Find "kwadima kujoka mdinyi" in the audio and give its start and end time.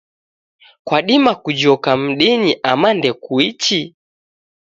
0.85-2.53